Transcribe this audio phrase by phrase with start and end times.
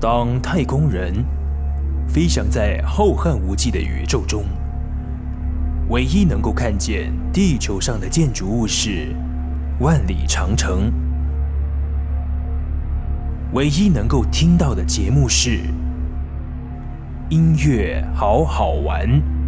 [0.00, 1.12] 当太空人
[2.08, 4.44] 飞翔在浩瀚无际的宇宙中
[5.90, 9.14] 唯一能够看见地球上的建筑物是
[9.80, 10.90] 万里长城。
[13.52, 15.58] 唯一能够听到的节目是
[17.28, 19.39] 音乐好好玩。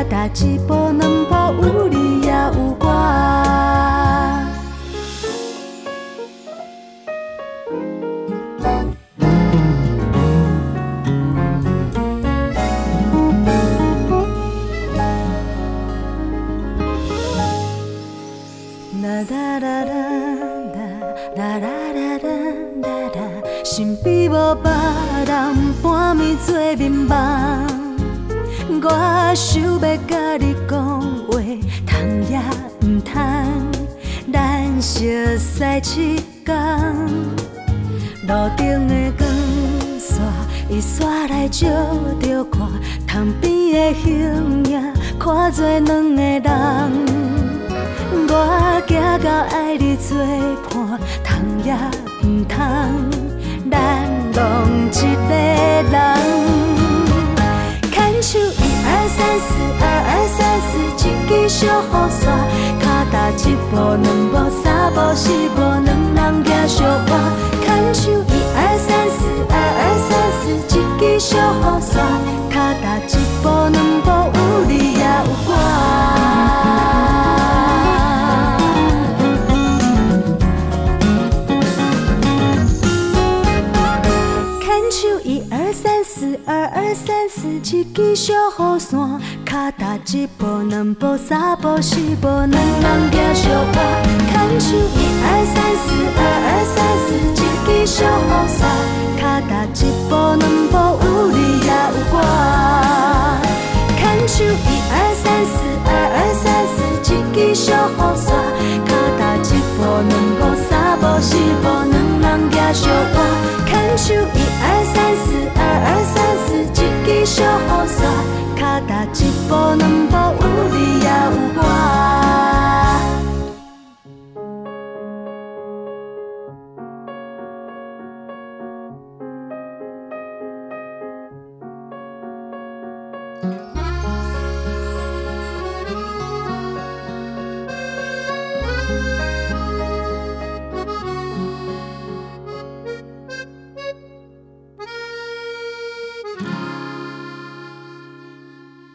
[0.00, 1.19] 바다 집어넣는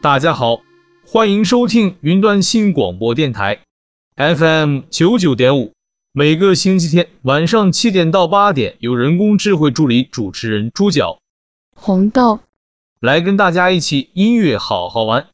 [0.05, 0.61] 大家好，
[1.03, 3.61] 欢迎收听云端新广播电台
[4.15, 5.73] ，FM 九九点五。
[6.11, 11.17] 每个星期天晚上七点到八点，有人工智慧助理主持人猪角、
[11.75, 12.41] 红豆
[12.99, 15.25] 来跟大家一起音乐好好玩。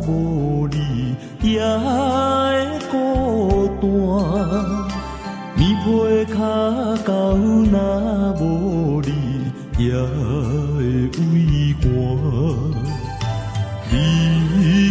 [0.00, 1.86] 无你也会
[2.90, 3.84] 孤单。
[5.56, 6.36] 棉被卡
[7.04, 7.36] 到，
[7.70, 7.74] 那
[8.40, 9.10] 无你
[9.78, 11.34] 也会畏
[11.80, 11.84] 寒。
[13.90, 13.94] 你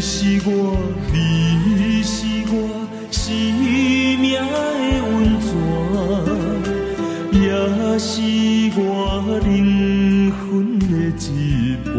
[0.02, 0.50] 是我，
[1.13, 1.16] 你
[2.04, 2.16] 是
[2.48, 2.54] 我
[3.12, 3.22] 生
[4.19, 4.36] 命的
[5.12, 5.48] 温泉，
[7.42, 7.44] 也
[8.00, 8.10] 是
[8.78, 8.80] 我
[9.44, 10.84] 灵魂的
[11.30, 11.30] 一
[11.86, 11.94] 半。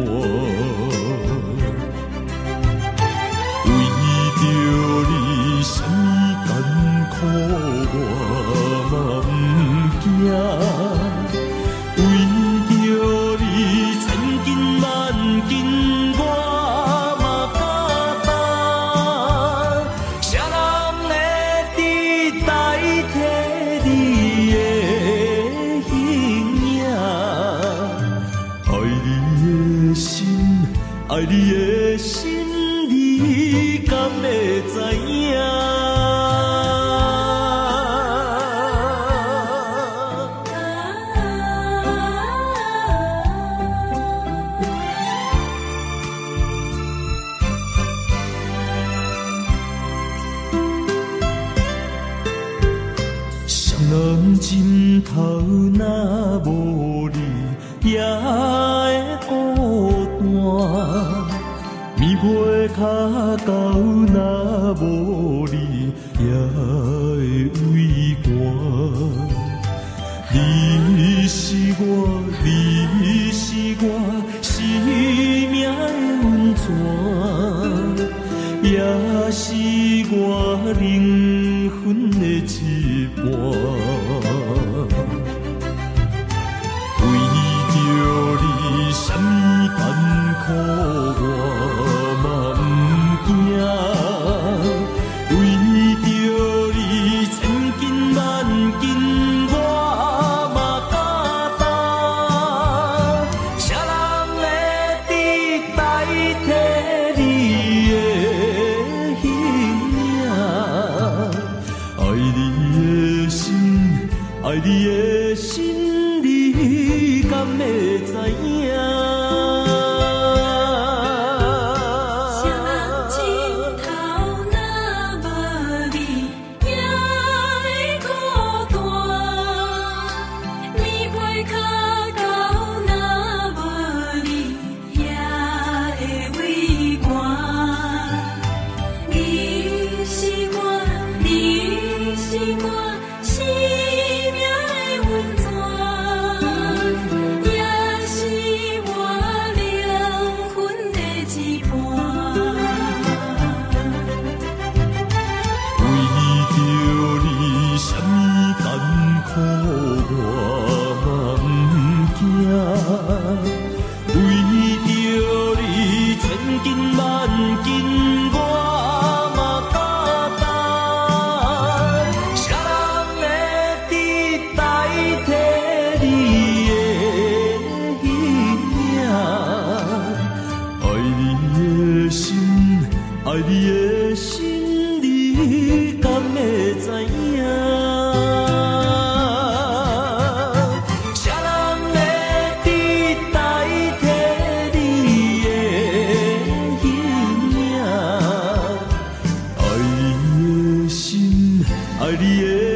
[202.07, 202.76] அடியே.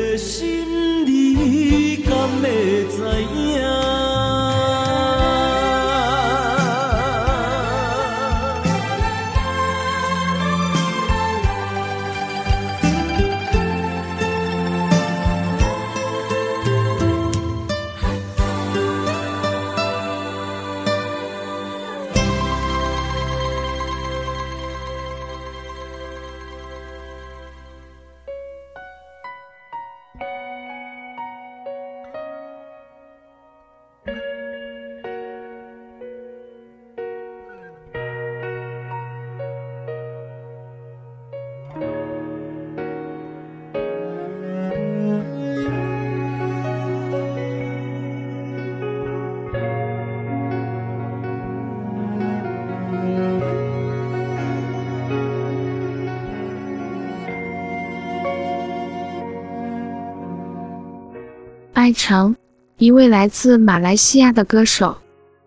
[61.90, 62.37] 一程
[62.78, 64.97] 一位来自马来西亚的歌手。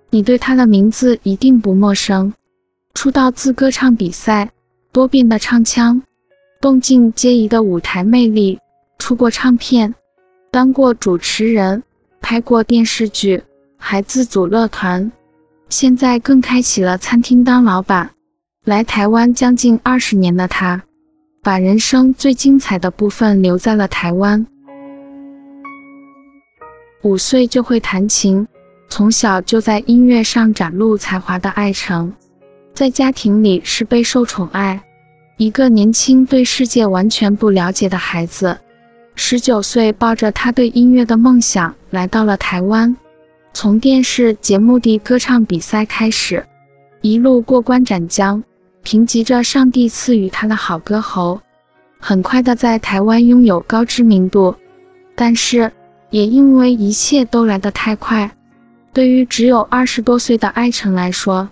[0.09, 2.33] 你对他的名字一定不陌生。
[2.93, 4.51] 出道自歌唱比赛
[4.91, 6.01] 多变的唱腔
[6.59, 8.59] 动静皆宜的舞台魅力
[8.99, 9.95] 出过唱片
[10.51, 11.81] 当过主持人
[12.19, 13.41] 拍过电视剧
[13.77, 15.09] 还自组乐团
[15.69, 18.09] 现在更开启了餐厅当老板
[18.65, 20.83] 来台湾将近二十年的他
[21.41, 24.45] 把人生最精彩的部分留在了台湾。
[27.03, 28.47] 五岁就会弹琴，
[28.87, 32.13] 从小就在音乐上展露才华的艾诚，
[32.73, 34.81] 在家庭里是备受宠爱，
[35.35, 38.57] 一个年轻对世界完全不了解的孩子。
[39.15, 42.95] 十九岁抱着他对音乐的梦想来到了台湾，
[43.53, 46.45] 从电视节目的歌唱比赛开始，
[47.01, 48.41] 一路过关斩将，
[48.81, 51.41] 凭借着上帝赐予他的好歌喉，
[51.99, 54.55] 很快的在台湾拥有高知名度。
[55.15, 55.71] 但是，
[56.13, 58.29] 也因为一切都来得太快，
[58.93, 61.49] 对于只有二十多岁的艾成来说，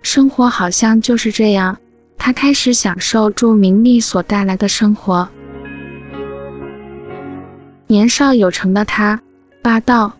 [0.00, 1.76] 生活好像就是这样。
[2.16, 5.28] 他开始享受著名利所带来的生活。
[7.86, 9.20] 年少有成的他，
[9.60, 10.10] 霸道、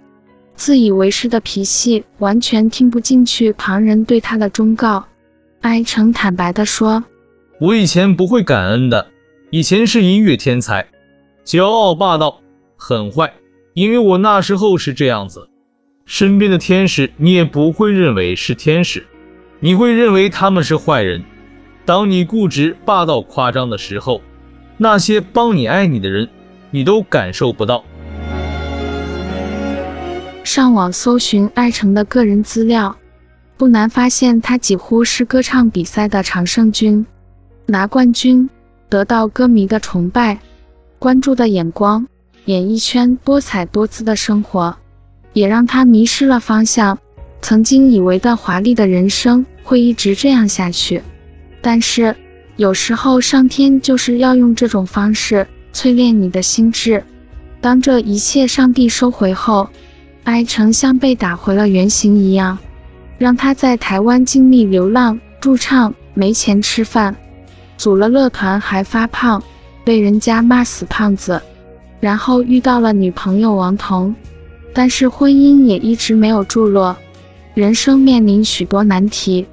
[0.55, 5.03] 自以为是的脾气，完全听不进去旁人对他的忠告。
[5.63, 7.03] 艾成坦白地说
[7.59, 9.07] ：“我以前不会感恩的，
[9.49, 10.87] 以前是音乐天才，
[11.47, 12.43] 骄傲霸道，
[12.77, 13.33] 很坏。”
[13.79, 15.49] 因为我那时候是这样子，
[16.05, 19.07] 身边的天使你也不会认为是天使，
[19.61, 21.23] 你会认为他们是坏人。
[21.85, 24.21] 当你固执、霸道、夸张的时候，
[24.79, 26.29] 那些帮你、爱你的人，
[26.73, 27.85] 你都感受不到。
[30.43, 32.97] 上网搜寻艾诚的个人资料，
[33.57, 37.07] 不难发现他几乎是歌唱比赛的常胜军，
[37.67, 38.51] 拿冠军，
[38.89, 40.37] 得到歌迷的崇拜，
[40.99, 42.05] 关注的眼光。
[42.49, 44.75] 演艺圈多彩多姿的生活，
[45.35, 46.99] 也让他迷失了方向。
[47.43, 51.03] 曾经以为的华丽的人生会一直这样下去，
[51.61, 52.17] 但是
[52.57, 57.05] 有时候上天就是要用这种方式淬炼你的心智。
[57.61, 59.69] 当这一切上帝收回后，
[60.25, 62.59] 艾成像被打回了原形一样，
[63.19, 67.15] 让他在台湾经历流浪、驻唱、没钱吃饭，
[67.77, 69.43] 组了乐团还发胖，
[69.85, 71.43] 被人家骂死胖子。
[72.01, 74.15] 然后遇到了女朋友王彤，
[74.73, 76.97] 但是婚姻也一直没有着落，
[77.55, 79.47] 人生面临许多难题，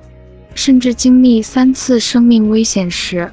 [0.54, 3.32] 甚至经历三次生命危险时，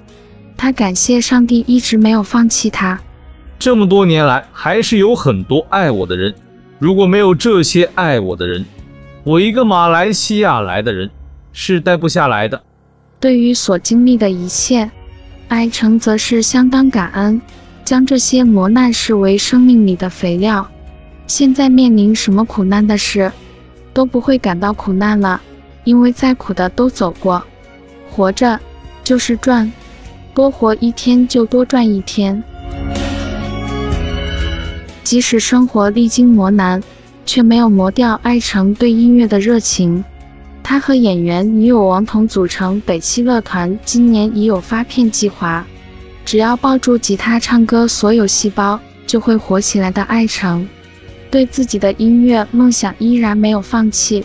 [0.56, 2.98] 他感谢上帝一直没有放弃他。
[3.58, 6.34] 这么多年来，还是有很多爱我的人，
[6.78, 8.64] 如果没有这些爱我的人，
[9.24, 11.10] 我一个马来西亚来的人
[11.52, 12.60] 是待不下来的。
[13.20, 14.90] 对于所经历的一切，
[15.46, 17.40] 艾诚则是相当感恩。
[17.84, 20.68] 将这些磨难视为生命里的肥料，
[21.26, 23.30] 现在面临什么苦难的事，
[23.92, 25.40] 都不会感到苦难了，
[25.84, 27.42] 因为再苦的都走过。
[28.10, 28.60] 活着
[29.02, 29.72] 就是赚，
[30.34, 32.42] 多活一天就多赚一天。
[35.02, 36.82] 即使生活历经磨难，
[37.26, 40.04] 却没有磨掉艾成对音乐的热情。
[40.62, 45.66] 他和演员女友王彤组成北七乐团，今年已有发片计划。
[46.24, 50.66] 只要抱住吉他唱歌，所有细胞就会活起来的艾成，
[51.30, 54.24] 对自己的音乐梦想依然没有放弃。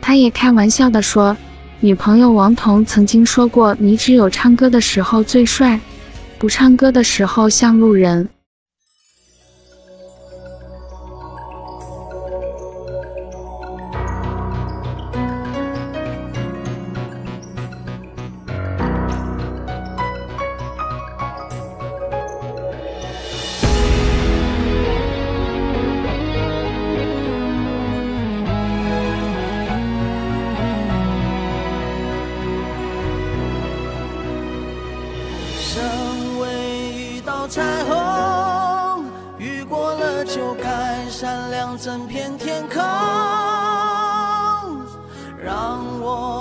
[0.00, 1.36] 他也开玩笑的说，
[1.80, 5.78] 女朋友王彤曾经说过：“你只有唱歌的时候最帅，
[6.38, 8.28] 不唱歌的时候像路人。”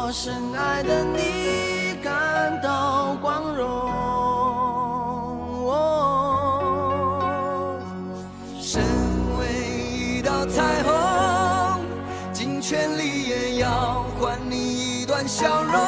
[0.08, 3.68] 我深爱的你感到光荣，
[5.68, 6.64] 哦，
[8.58, 8.82] 身
[9.38, 9.48] 为
[10.00, 11.82] 一道彩虹，
[12.32, 15.87] 尽全力也要还你一段笑容。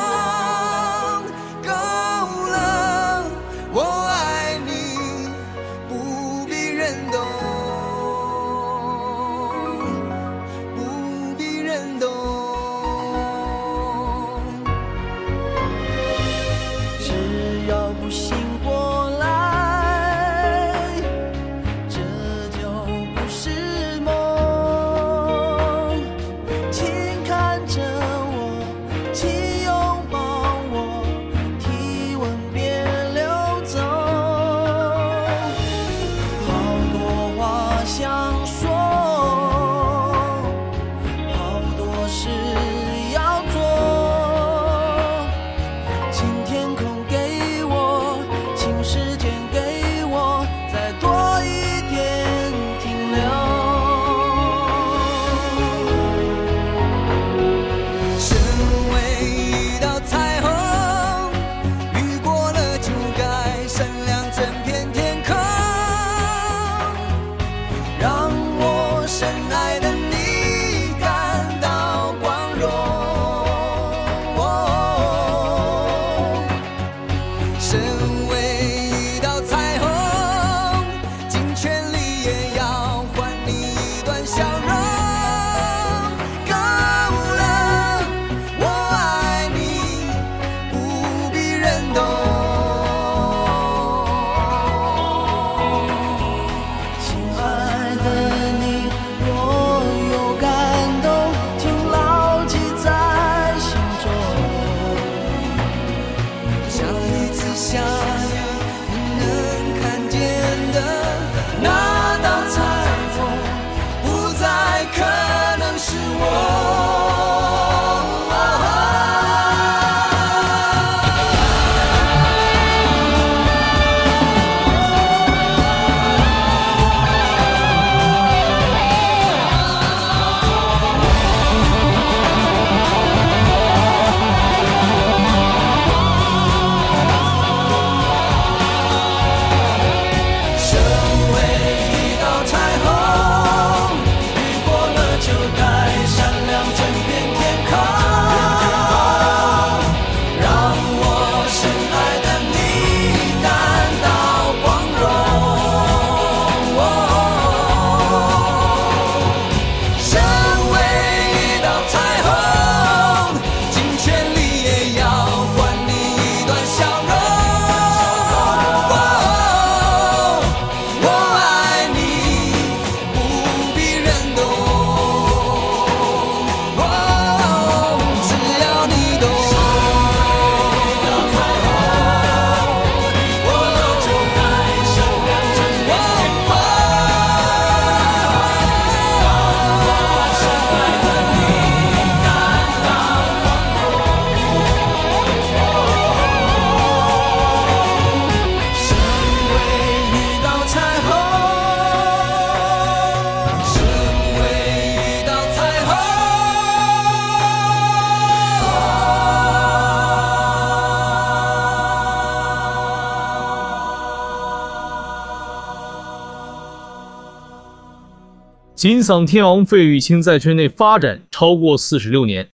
[218.80, 222.48] 金嗓天王费玉清在圈内发展超过四十六年，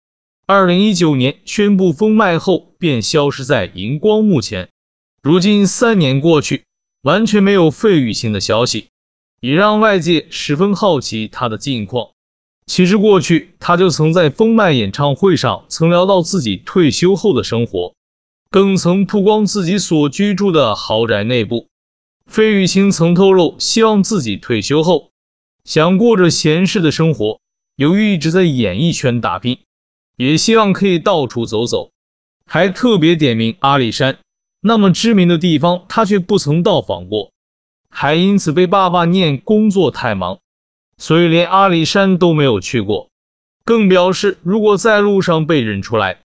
[0.46, 4.70] 二零一九年宣布封麦后便消失在荧光幕前。
[5.22, 6.64] 如今三年过去，
[7.02, 8.88] 完全没有费玉清的消息，
[9.42, 12.12] 也让外界十分好奇他的近况。
[12.68, 17.94] 其实过去他就曾在封麦演唱会上曾聊到自己退休后的生活，
[18.50, 21.68] 更曾曝光自己所居住的豪宅内部。
[22.26, 25.10] 费玉清曾透露，希望自己退休后
[25.64, 27.40] 想过着闲适的生活。
[27.76, 29.58] 由于一直在演艺圈打拼，
[30.18, 31.92] 也希望可以到处走走，
[32.46, 34.20] 还特别点名阿里山，
[34.62, 37.32] 那么知名的地方他却不曾到访过，
[37.90, 40.38] 还因此被爸爸念工作太忙，
[40.98, 43.10] 所以连阿里山都没有去过。
[43.66, 46.20] 更表示，如果在路上被认出来，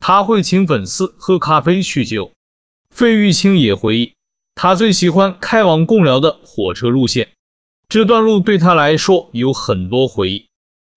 [0.00, 2.30] 他会请粉丝喝咖啡叙旧。
[2.88, 4.12] 费玉清也回忆。
[4.54, 7.28] 他最喜欢开往贡寮的火车路线，
[7.88, 10.46] 这段路对他来说有很多回忆。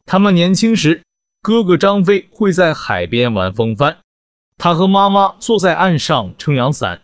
[0.06, 1.04] 他们年轻时，
[1.42, 3.98] 哥哥张飞会在海边玩风帆，
[4.58, 7.02] 他和妈妈坐在岸上撑阳伞。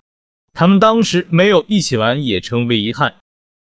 [0.54, 3.16] 他们当时没有一起玩，也成为遗憾。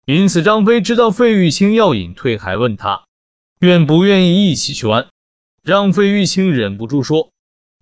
[0.05, 3.03] 因此，张飞知道费玉清要隐退，还问他
[3.59, 5.07] 愿不愿意一起去玩，
[5.63, 7.29] 让费玉清忍不住说：“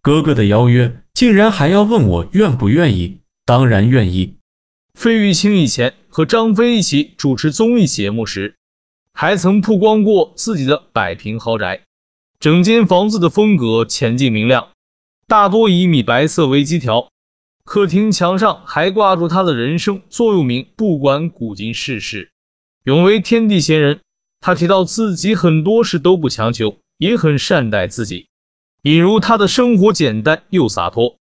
[0.04, 3.22] 哥哥的邀约，竟然还要问我愿不愿意？
[3.46, 4.36] 当然愿意。”
[4.94, 8.56] 费玉清以前和张飞一起主持综艺节目时，
[9.14, 11.84] 还曾曝光过自己的百平豪宅，
[12.40, 14.70] 整间房子的风格浅净明亮，
[15.28, 17.12] 大多以米白色为基调。
[17.64, 22.32] 客厅墙上还挂住他的人生座右铭：“不管古今世事，
[22.86, 24.00] 永为天地闲人。”
[24.42, 28.28] 他提到自己很多事都不强求，也很善待自己，
[28.82, 31.20] 比如他的生活简单又洒脱。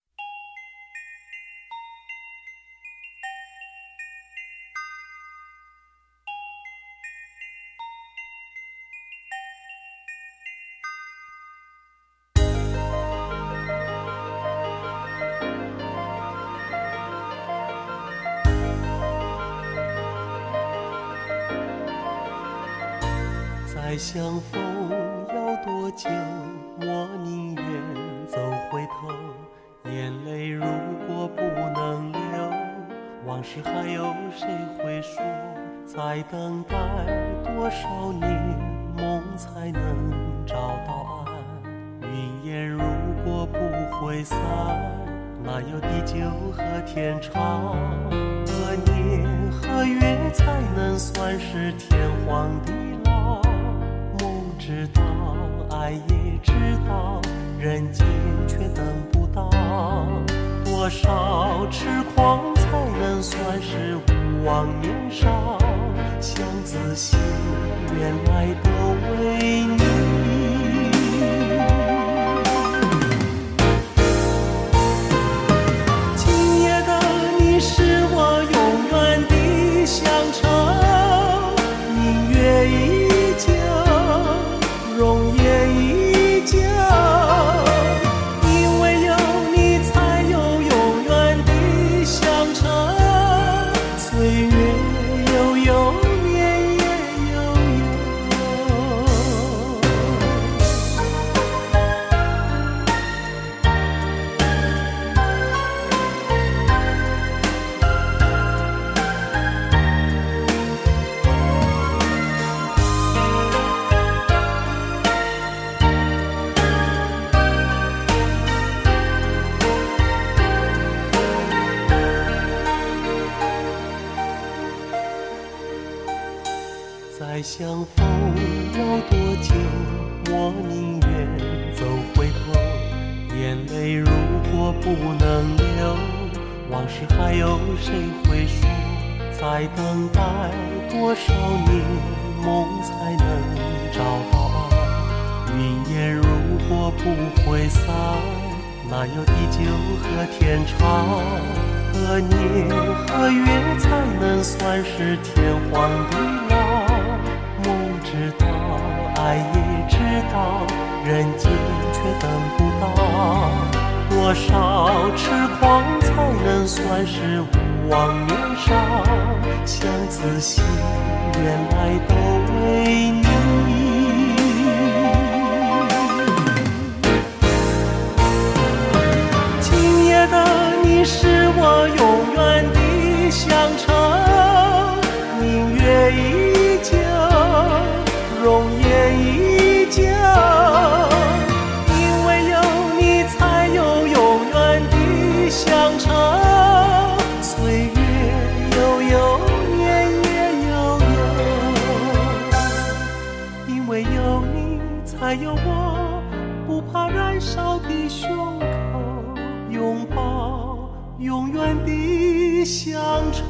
[212.84, 213.43] 乡愁。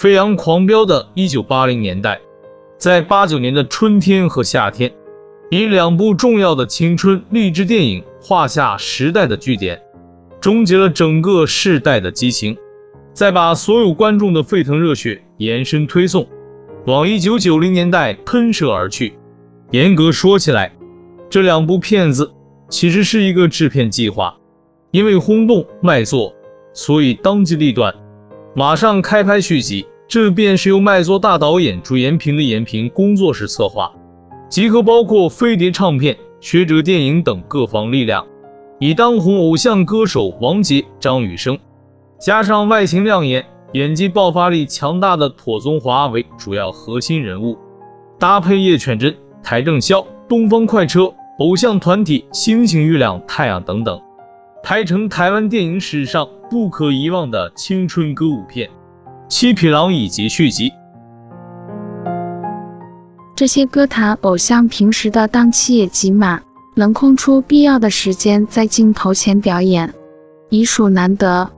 [0.00, 2.18] 飞扬狂飙的1980年代，
[2.78, 4.90] 在89年的春天和夏天，
[5.50, 9.78] 以两部重要的青春励志电影画下时代的句点，
[10.40, 12.56] 终结了整个世代的激情，
[13.12, 16.26] 再把所有观众的沸腾热血延伸推送，
[16.86, 19.12] 往1990年代喷射而去。
[19.70, 20.72] 严格说起来，
[21.28, 22.32] 这两部片子
[22.70, 24.34] 其实是一个制片计划，
[24.92, 26.34] 因为轰动卖座，
[26.72, 27.94] 所以当机立断，
[28.54, 29.86] 马上开拍续集。
[30.08, 33.92] 这便是由卖座大导演朱延平的延平工作室策划，
[34.48, 38.26] 集合包括飞碟唱片、学者电影等各方力量，
[38.80, 41.56] 以当红偶像歌手王杰、张雨生，
[42.18, 47.56] 加上外形亮眼、演技爆发力强大的妥宗华为主要核心人物，
[48.18, 51.02] 搭配叶犬真、邰正宵、东方快车、
[51.38, 54.02] 偶像团体星星、月亮、太阳等等，
[54.62, 58.68] 拍成台湾电影史上不可遗忘的青春歌舞片。
[59.28, 60.72] 七匹狼以及续集，
[63.36, 66.42] 这些歌坛偶像平时的档期也极满，
[66.74, 69.92] 能空出必要的时间在镜头前表演，
[70.48, 71.48] 已属难得。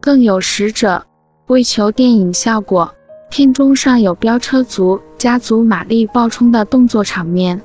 [0.00, 1.04] 更有使者，
[1.48, 2.90] 为求电影效果，
[3.30, 7.60] 片中尚有飙车族加足马力爆冲的动作场面，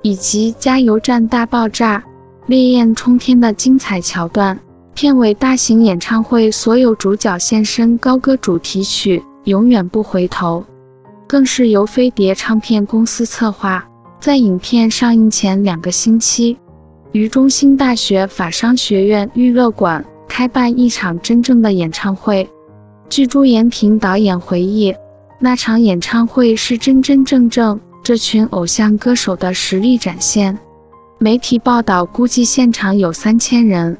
[0.00, 2.02] 以及加油站大爆炸、
[2.46, 4.58] 烈焰冲天的精彩桥段。
[4.94, 10.64] 片尾大型演唱会，所有主角现身高歌主题曲《永远不回头》，
[11.26, 13.84] 更是由飞碟唱片公司策划，
[14.20, 16.56] 在影片上映前两个星期，
[17.10, 22.48] 于中兴大学法商学院娱乐馆开办一场真正的演唱会。
[23.08, 24.94] 据朱延平导演回忆，
[25.40, 30.56] 那场演唱会是真真正正这群偶像歌手的实力展现。
[31.18, 33.96] 媒体报道估计现场有三千人。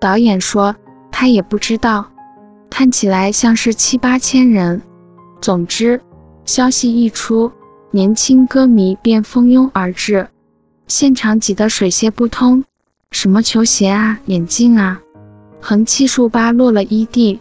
[0.00, 0.74] 导演说，
[1.10, 2.06] 他也不知道，
[2.68, 4.82] 看起来像是七八千人。
[5.40, 6.00] 总之，
[6.44, 7.50] 消息一出，
[7.90, 10.28] 年轻歌迷便蜂拥而至，
[10.86, 12.64] 现场挤得水泄不通，
[13.10, 15.00] 什么球鞋啊、眼镜啊，
[15.60, 17.40] 横七竖八落了一地。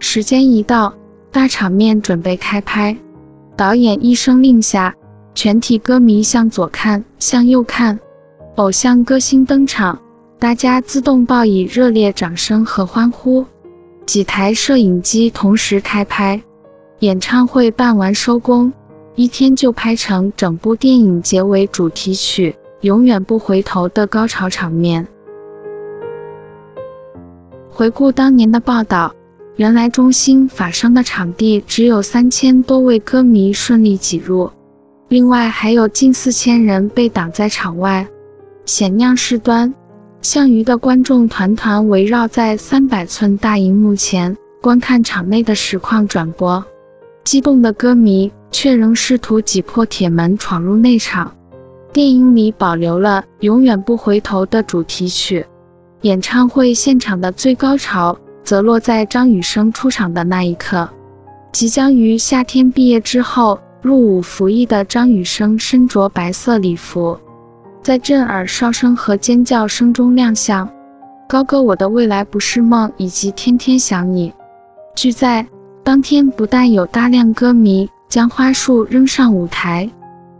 [0.00, 0.94] 时间一到，
[1.32, 2.96] 大场面准备开拍，
[3.56, 4.94] 导演一声令下，
[5.34, 7.98] 全体歌迷向左看，向右看，
[8.58, 9.96] 偶像歌星登场。
[10.36, 13.44] 大家自动报以热烈掌声和欢呼，
[14.04, 16.42] 几台摄影机同时开拍，
[16.98, 18.72] 演唱会办完收工，
[19.14, 25.06] 一天就拍成整部电影结尾主题曲《永远不回头》的高潮场面。
[27.70, 29.14] 回顾当年的报道，
[29.54, 34.50] 原来中心法商的场地只有三千多位歌迷顺利挤入，
[35.06, 38.08] 另外还有近四千人被挡在场外，
[38.68, 39.72] 显亮事端。
[40.20, 46.62] 项羽的观众团团围绕在三百寸大荧幕前观看场内的实况转播，
[47.24, 51.34] 激动的歌迷却仍试图挤破铁门闯入内场。
[51.94, 55.46] 电影里保留了《永远不回头》的主题曲，
[56.02, 60.86] 演唱会现场的最高潮则落在张雨生出场的那一刻。
[61.52, 67.18] 即将于夏天毕业之后入伍服役的张雨生身着白色礼服，
[67.88, 70.68] 在震耳哨声和尖叫声中亮相。
[71.26, 74.30] 高歌我的未来不是梦以及天天想你。
[74.94, 75.46] 据载
[75.82, 79.90] 当天不但有大量歌迷将花束扔上舞台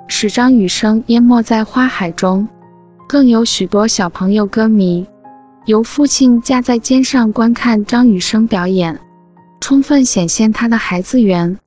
[0.08, 2.46] 使张雨生淹没在花海中
[3.08, 5.06] 更有许多小朋友歌迷
[5.64, 9.00] 由父亲架在肩上观看张雨生表演
[9.58, 11.58] 充分显现他的孩子缘。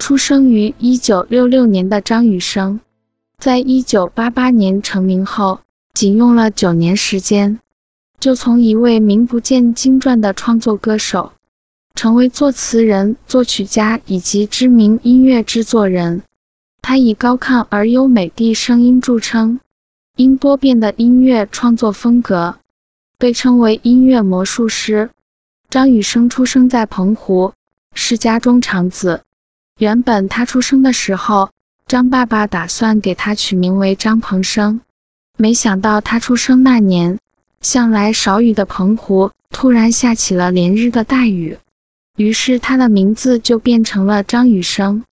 [0.00, 2.80] 出生于一九六六年的张雨生，
[3.38, 5.60] 在一九八八年成名后，
[5.92, 7.60] 仅用了九年时间，
[8.18, 11.32] 就从一位名不见经传的创作歌手，
[11.94, 16.22] 成为作词人、作曲家以及知名音乐制作人。
[16.80, 19.60] 他以高亢而优美的声音著称，
[20.16, 22.56] 因多变的音乐创作风格，
[23.18, 25.10] 被称为音乐魔术师。
[25.68, 27.52] 张雨生出生在澎湖，
[27.94, 29.20] 是家中长子。
[29.80, 31.48] 原本他出生的时候，
[31.86, 34.82] 张爸爸打算给他取名为张鹏生，
[35.38, 37.18] 没想到他出生那年，
[37.62, 41.56] 向来少雨的澎湖突然下起了连日的大雨，
[42.18, 45.02] 于是他的名字就变成了张雨生，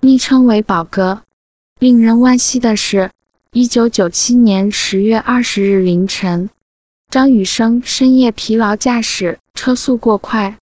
[0.00, 1.20] 昵称为宝哥。
[1.78, 3.10] 令人惋惜的是，
[3.52, 6.48] 一九九七年十月二十日凌晨，
[7.10, 10.56] 张雨生深夜疲劳驾驶，车速过快。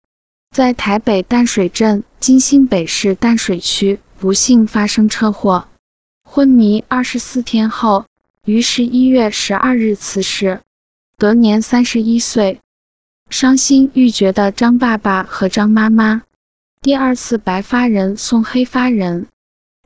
[0.52, 5.70] 在台北淡水镇金星北市淡水区，不幸发生车祸，
[6.26, 8.04] 昏迷二十四天后，
[8.44, 10.60] 于十一月十二日辞世，
[11.18, 12.60] 得年三十一岁。
[13.30, 16.24] 伤心欲绝的张爸爸和张妈妈，
[16.82, 19.28] 第二次白发人送黑发人，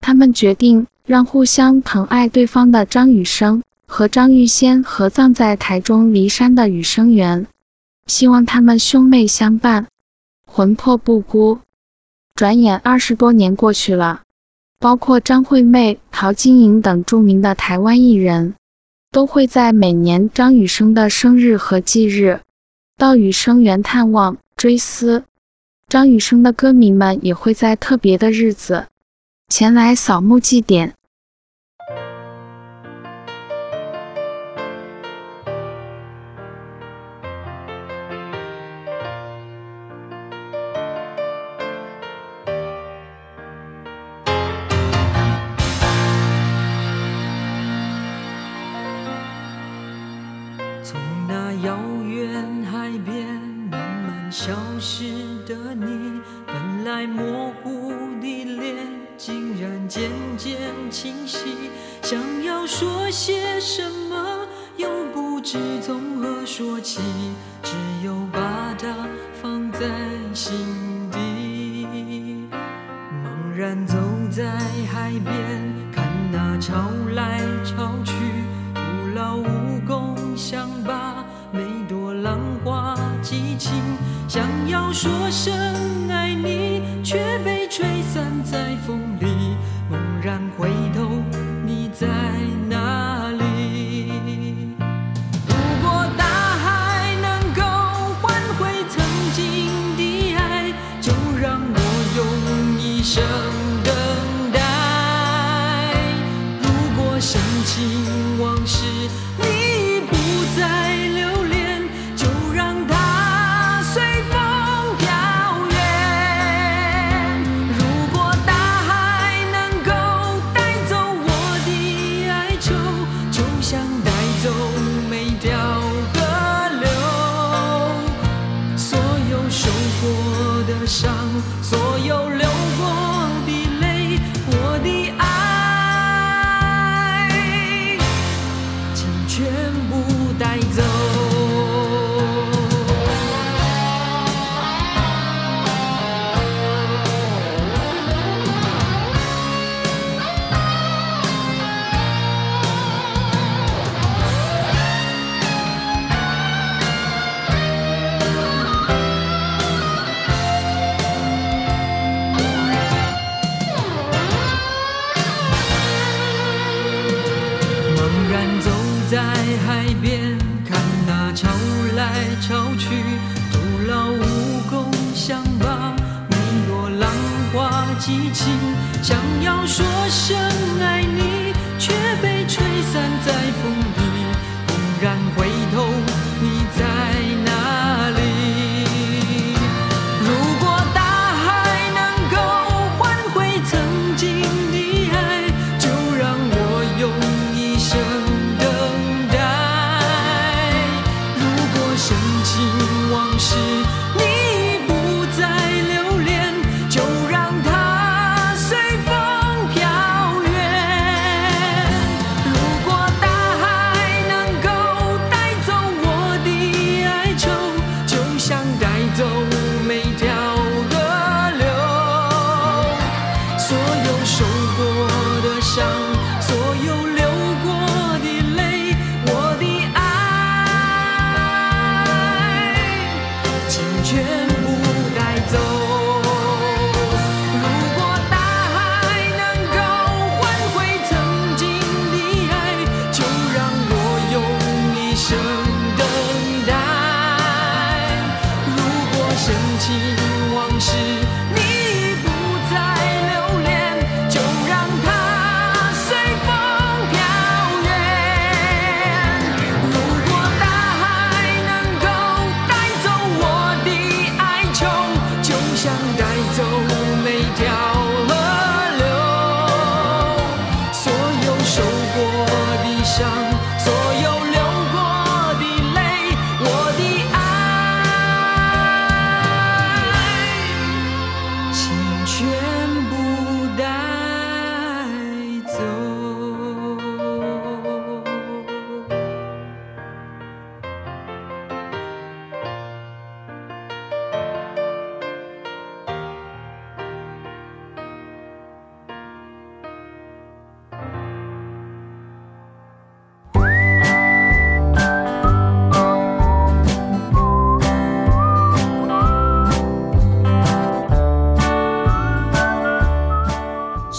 [0.02, 7.46] 他们决定让互相疼爱对方的张雨生和张玉仙合葬在台中梨山的雨生园，
[8.08, 9.86] 希望他们兄妹相伴。
[10.56, 11.60] 魂魄不孤。
[12.34, 14.22] 转眼二十多年过去了，
[14.80, 18.56] 包括张惠妹、陶晶莹等著名的台湾艺人，
[19.12, 22.40] 都会在每年张雨生的生日和忌日，
[22.96, 25.26] 到雨生园探望追思。
[25.90, 28.88] 张雨生的歌迷们也会在特别的日子，
[29.50, 30.94] 前来扫墓祭奠。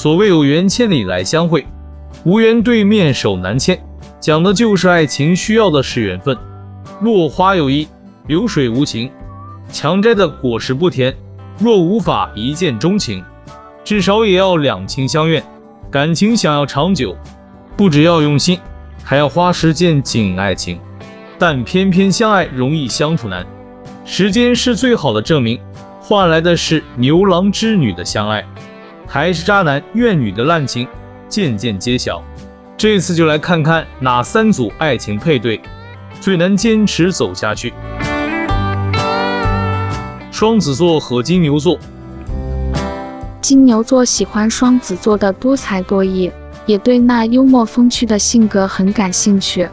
[0.06, 1.66] 所谓有缘千里来相会，
[2.22, 3.76] 无缘对面手难牵，
[4.20, 6.38] 讲的就是爱情需要的是缘分。
[7.00, 7.88] 落花有意，
[8.28, 9.10] 流水无情，
[9.68, 11.12] 强摘的果实不甜。
[11.58, 13.20] 若无法一见钟情，
[13.82, 15.42] 至少也要两情相悦。
[15.90, 17.16] 感情想要长久，
[17.76, 18.60] 不只要用心，
[19.02, 20.78] 还要花时间经营爱情。
[21.36, 23.44] 但偏偏相爱容易相处难，
[24.04, 25.58] 时间是最好的证明，
[26.00, 28.46] 换来的是牛郎织女的相爱。
[29.06, 30.86] 还是渣男怨女的滥情，
[31.28, 32.22] 渐渐揭晓。
[32.76, 35.60] 这次就来看看哪三组爱情配对
[36.20, 37.72] 最难坚持走下去。
[40.30, 41.78] 双子座和金牛座，
[43.40, 46.30] 金牛座喜欢双子座的多才多艺，
[46.66, 49.66] 也对那幽默风趣的性格很感兴趣。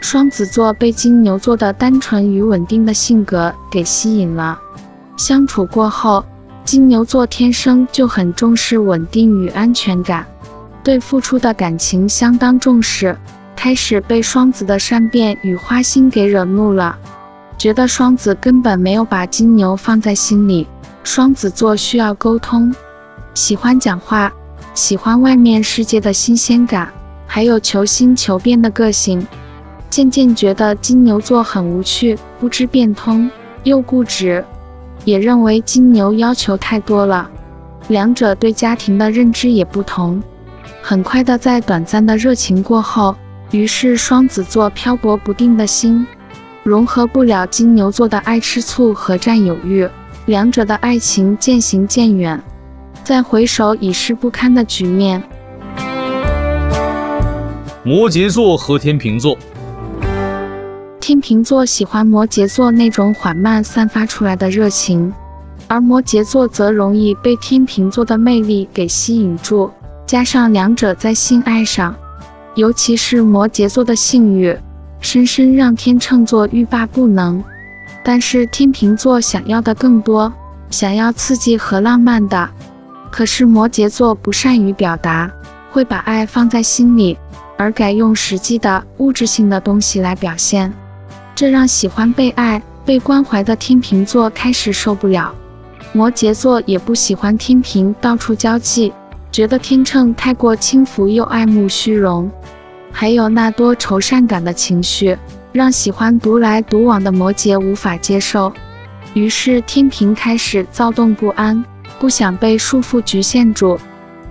[0.00, 4.58] 双子座被金牛座的单纯与稳定的性格给吸引了，
[5.18, 6.24] 相处过后。
[6.70, 10.26] 金牛座天生就很重视稳定与安全感，
[10.84, 13.16] 对付出的感情相当重视，
[13.56, 16.98] 开始被双子的善变与花心给惹怒了，
[17.56, 20.66] 觉得双子根本没有把金牛放在心里。
[21.02, 22.70] 双子座需要沟通，
[23.32, 24.30] 喜欢讲话，
[24.74, 26.92] 喜欢外面世界的新鲜感，
[27.26, 29.26] 还有求新求变的个性。
[29.88, 33.30] 渐渐觉得金牛座很无趣，不知变通，
[33.62, 34.44] 又固执。
[35.08, 37.30] 也认为金牛要求太多了，
[37.88, 40.22] 两者对家庭的认知也不同。
[40.82, 43.16] 很快的，在短暂的热情过后，
[43.50, 46.06] 于是双子座漂泊不定的心
[46.62, 49.88] 融合不了金牛座的爱吃醋和占有欲，
[50.26, 52.38] 两者的爱情渐行渐远。
[53.02, 55.22] 再回首，已是不堪的局面。
[57.82, 59.34] 摩羯座和天秤座。
[61.08, 65.10] 天秤座喜欢摩羯座那种缓慢散发出来的热情，
[65.66, 69.70] 而摩羯座则容易被天秤座的魅力给吸引住。
[70.04, 71.96] 加上两者在性爱上，
[72.56, 74.54] 尤其是摩羯座的性欲，
[75.00, 77.42] 深深让天秤座欲罢不能。
[78.04, 80.30] 但是天秤座想要的更多，
[80.68, 82.50] 想要刺激和浪漫的，
[83.10, 85.32] 可是摩羯座不善于表达，
[85.72, 87.16] 会把爱放在心里，
[87.56, 90.70] 而改用实际的物质性的东西来表现。
[91.38, 95.32] 这让喜欢被爱、被关怀的天秤座开始受不了。
[95.92, 98.92] 摩羯座也不喜欢天秤到处交际，
[99.30, 102.28] 觉得天秤太过轻浮又爱慕虚荣，
[102.90, 105.16] 还有那多愁善感的情绪，
[105.52, 108.52] 让喜欢独来独往的摩羯无法接受。
[109.14, 111.64] 于是天秤开始躁动不安，
[112.00, 113.78] 不想被束缚局限住。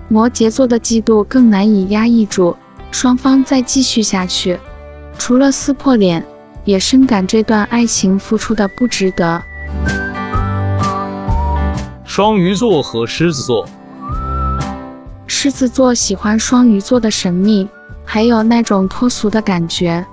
[0.08, 2.54] 摩羯座的嫉妒更难以压抑住，
[2.90, 4.58] 双方再继续下去，
[5.16, 6.22] 除了撕破脸。
[6.68, 9.42] 也深感这段爱情付出的不值得。
[12.04, 13.66] 双鱼座和狮子座，
[15.26, 17.66] 狮子座喜欢双鱼座的神秘，
[18.04, 20.04] 还有那种脱俗的感觉，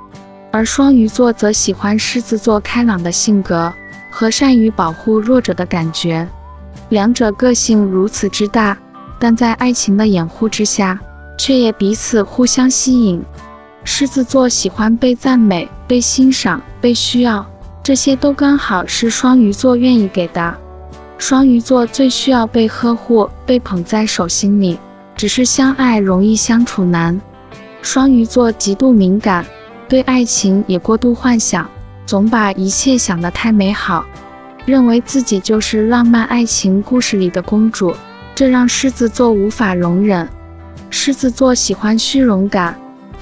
[0.50, 3.74] 而双鱼座则喜欢狮子座开朗的性格
[4.10, 6.26] 和善于保护弱者的感觉。
[6.88, 8.78] 两者个性如此之大，
[9.20, 10.98] 但在爱情的掩护之下，
[11.38, 13.22] 却也彼此互相吸引。
[13.88, 17.46] 狮子座喜欢被赞美、被欣赏、被需要，
[17.84, 20.58] 这些都刚好是双鱼座愿意给的。
[21.20, 24.80] 双鱼座最需要被呵护、被捧在手心里，
[25.16, 27.22] 只是相爱容易相处难。
[27.84, 29.46] 双鱼座极度敏感，
[29.88, 31.70] 对爱情也过度幻想，
[32.08, 34.04] 总把一切想得太美好，
[34.66, 37.94] 认为自己就是浪漫爱情故事里的公主，
[38.34, 40.28] 这让狮子座无法容忍。
[40.90, 42.76] 狮子座喜欢虚荣感。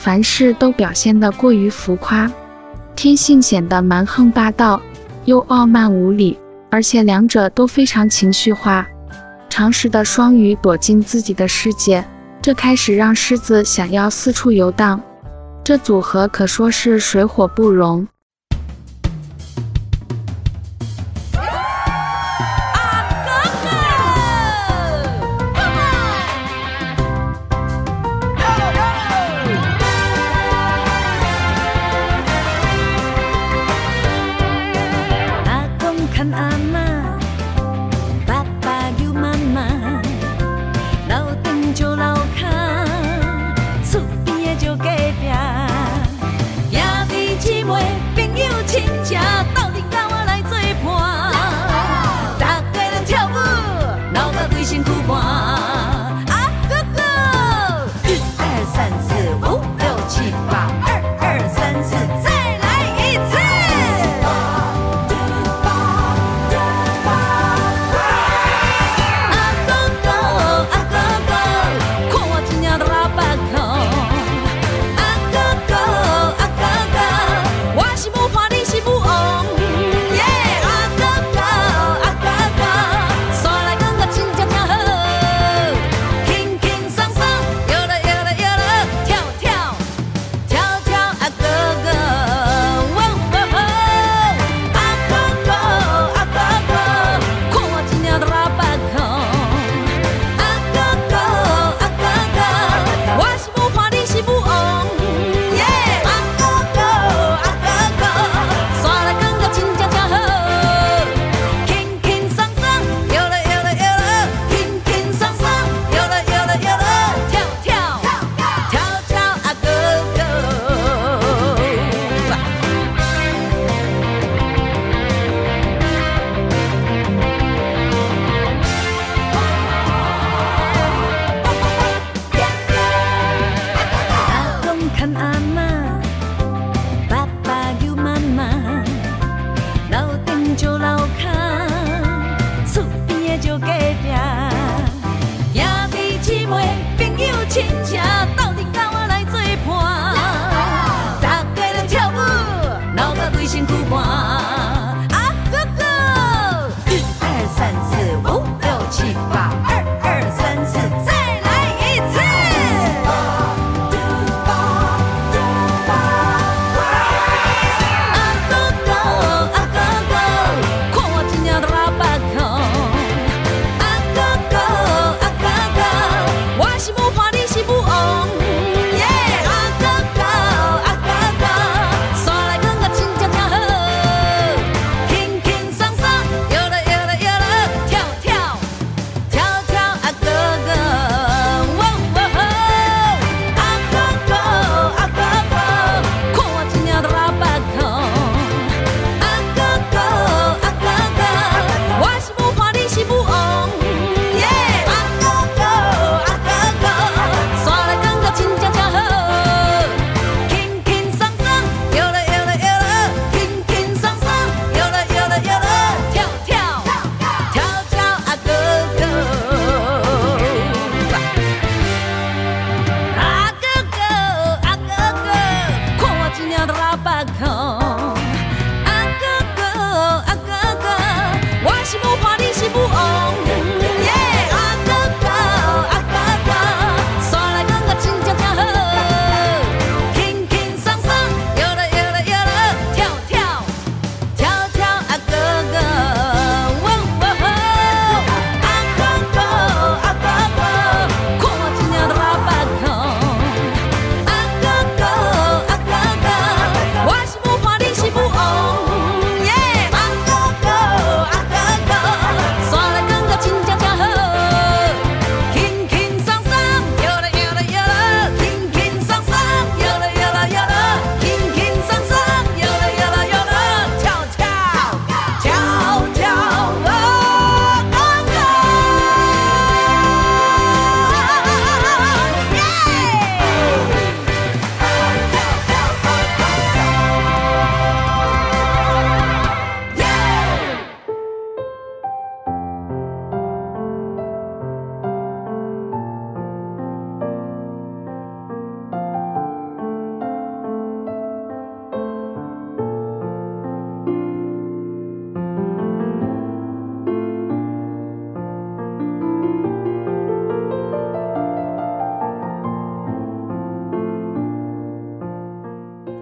[0.03, 2.29] 凡事都表现得过于浮夸，
[2.93, 4.81] 天性显得蛮横霸道，
[5.23, 6.37] 又傲慢无礼，
[6.69, 8.85] 而且两者都非常情绪化。
[9.49, 12.03] 常识的双鱼躲进自己的世界，
[12.41, 15.01] 这开始让狮子想要四处游荡。
[15.63, 18.05] 这组合可说是水火不容。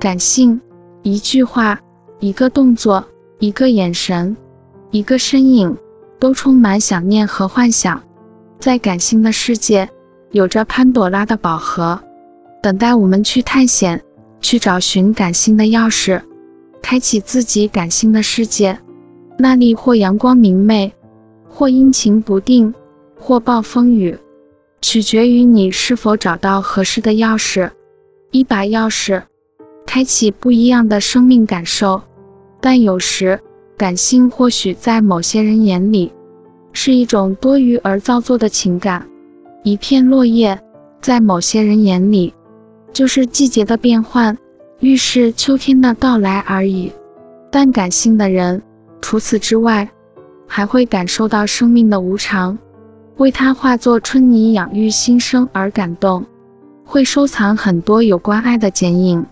[0.02, 0.60] 感性，
[1.04, 1.80] 一句话，
[2.20, 3.06] 一个动作，
[3.38, 4.36] 一个眼神，
[4.89, 5.78] 一个身影，
[6.18, 8.02] 都充满想念和幻想。
[8.58, 9.88] 在感性的世界，
[10.32, 12.02] 有着潘朵拉的宝盒，
[12.64, 14.02] 等待我们去探险，
[14.39, 16.20] 去找寻感性的钥匙，
[16.82, 18.80] 开启自己感性的世界。
[19.38, 20.91] 那里或阳光明媚，
[21.47, 22.74] 或阴晴不定，
[23.20, 24.18] 或暴风雨，
[24.82, 27.70] 取决于你是否找到合适的钥匙。
[28.32, 29.22] 一把钥匙。
[29.93, 32.01] 开启不一样的生命感受，
[32.61, 33.37] 但有时
[33.75, 36.13] 感性或许在某些人眼里
[36.71, 39.05] 是一种多余而造作的情感。
[39.63, 40.57] 一片落叶，
[41.01, 42.33] 在某些人眼里
[42.93, 44.37] 就是季节的变换，
[44.79, 46.89] 预示秋天的到来而已。
[47.51, 48.61] 但感性的人，
[49.01, 49.89] 除此之外，
[50.47, 52.57] 还会感受到生命的无常，
[53.17, 56.25] 为它化作春泥养育新生而感动，
[56.85, 59.25] 会收藏很多有关爱的剪影。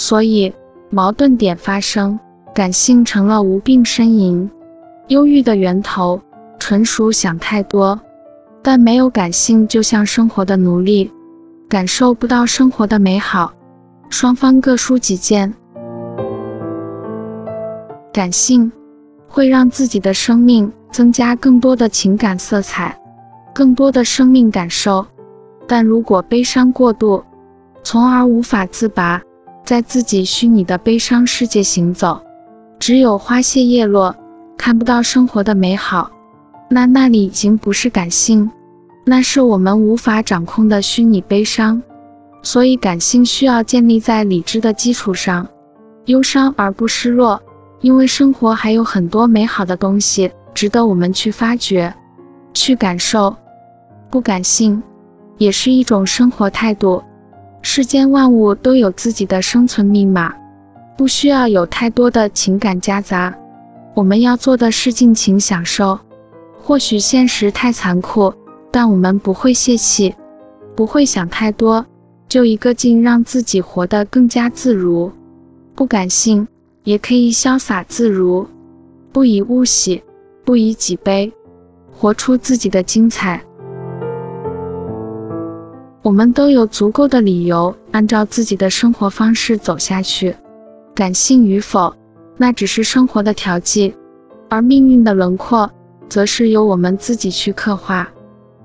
[0.00, 0.50] 所以，
[0.88, 2.18] 矛盾点发生，
[2.54, 4.50] 感性成了无病呻吟。
[5.08, 6.18] 忧郁的源头，
[6.58, 8.00] 纯属想太多。
[8.62, 11.12] 但没有感性，就像生活的奴隶，
[11.68, 13.52] 感受不到生活的美好。
[14.08, 15.52] 双方各抒己见。
[18.10, 18.72] 感性
[19.28, 22.98] 会让自己的生命增加更多的情感色彩，
[23.54, 25.04] 更多的生命感受。
[25.68, 27.22] 但如果悲伤过度，
[27.82, 29.20] 从而无法自拔。
[29.64, 32.20] 在自己虚拟的悲伤世界行走，
[32.78, 34.14] 只有花谢叶落，
[34.56, 36.10] 看不到生活的美好。
[36.68, 38.50] 那那里已经不是感性，
[39.04, 41.82] 那是我们无法掌控的虚拟悲伤。
[42.42, 45.46] 所以感性需要建立在理智的基础上，
[46.06, 47.40] 忧伤而不失落，
[47.80, 51.92] 因为生活还有很多美好的东西值得我们去发掘、
[52.54, 53.36] 去感受。
[54.08, 54.82] 不感性，
[55.38, 57.02] 也是一种生活态度。
[57.62, 60.34] 世间万物都有自己的生存密码，
[60.96, 63.34] 不需要有太多的情感夹杂。
[63.94, 65.98] 我们要做的是尽情享受。
[66.62, 68.32] 或许现实太残酷，
[68.70, 70.14] 但我们不会泄气，
[70.76, 71.84] 不会想太多，
[72.28, 75.10] 就一个劲让自己活得更加自如。
[75.74, 76.46] 不感性，
[76.84, 78.46] 也可以潇洒自如，
[79.12, 80.02] 不以物喜，
[80.44, 81.32] 不以己悲，
[81.92, 83.42] 活出自己的精彩。
[86.02, 90.34] 我们都有足够的理由按照自己的生活方式走下去。
[90.94, 91.94] 感性与否，
[92.36, 93.94] 那只是生活的调剂，
[94.48, 95.70] 而命运的轮廓，
[96.08, 98.08] 则是由我们自己去刻画。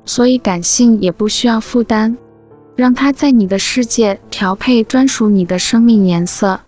[0.06, 2.16] 所以，感性也不需要负担，
[2.76, 6.60] 让它在你的世界调配专属你的生命颜色。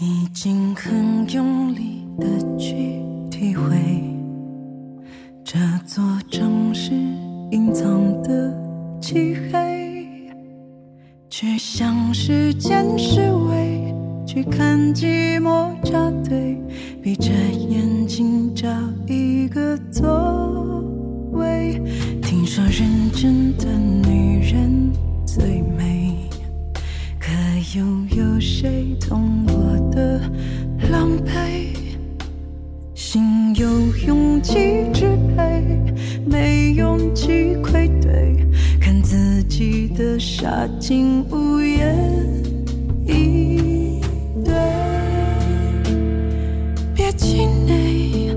[0.00, 2.26] 已经很用力的
[2.58, 3.00] 去
[3.30, 3.76] 体会，
[5.44, 6.92] 这座城市
[7.50, 8.54] 隐藏的
[9.00, 9.79] 漆黑，
[11.30, 13.94] 去向时间示威，
[14.26, 16.60] 去看寂寞扎堆，
[17.00, 17.30] 闭着
[17.68, 18.68] 眼睛找
[19.06, 20.84] 一个座
[21.30, 21.80] 位。
[22.20, 23.66] 听说认真的
[24.08, 24.90] 女人
[25.24, 26.16] 最美。
[27.20, 27.30] 可
[27.78, 27.84] 又
[28.20, 30.20] 有谁懂我的
[30.90, 31.76] 狼狈？
[32.92, 33.68] 心有
[34.04, 35.64] 勇气支配，
[36.26, 38.36] 没勇气愧对，
[38.90, 41.96] 看自己的傻劲，无言
[43.06, 44.00] 以
[44.44, 44.52] 对。
[46.92, 48.36] 别气馁，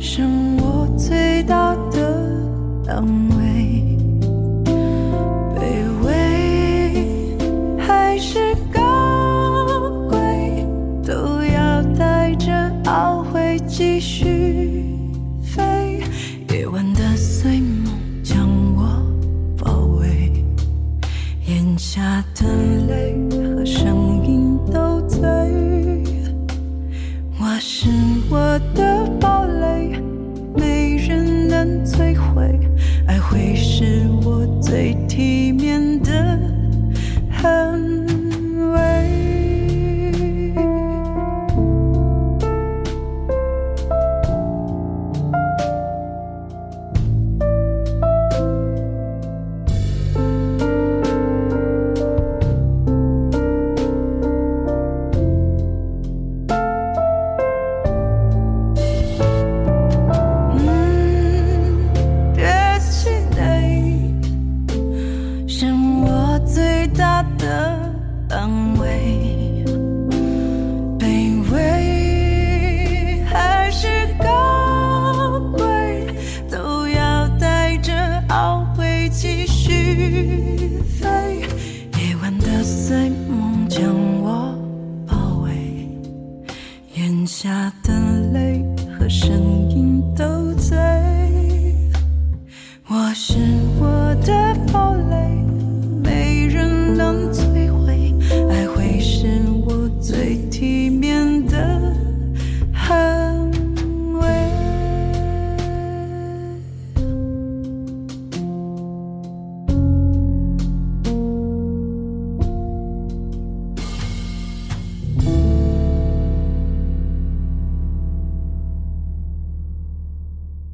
[0.00, 0.22] 是
[0.58, 2.42] 我最大的
[2.88, 3.06] 安
[3.38, 3.96] 慰。
[5.54, 7.06] 卑微
[7.78, 8.80] 还是高
[10.10, 10.66] 贵，
[11.06, 12.50] 都要带着
[12.86, 14.23] 懊悔继续。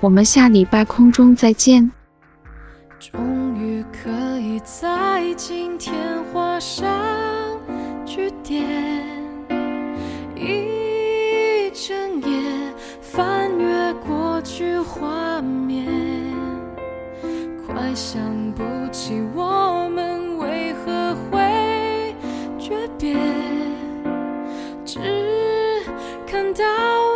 [0.00, 1.90] 我们下礼拜空中再见。
[2.98, 5.94] 终于可以在今天
[6.32, 6.88] 画上
[8.06, 8.66] 句点，
[10.34, 12.72] 一整夜
[13.02, 15.86] 翻阅过去画面，
[17.66, 18.20] 快想
[18.52, 22.14] 不起我们为何会
[22.58, 23.14] 诀别，
[24.84, 24.98] 只
[26.26, 26.64] 看到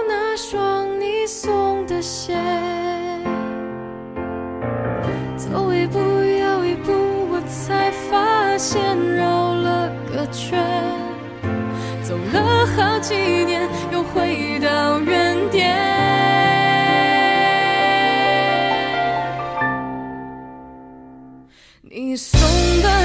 [0.06, 0.83] 那双
[1.24, 2.34] 你送的鞋，
[5.38, 6.92] 走一步又一步，
[7.30, 10.62] 我才发现绕了个圈，
[12.02, 15.74] 走了好几年，又回到原点。
[21.80, 22.38] 你送
[22.82, 23.03] 的。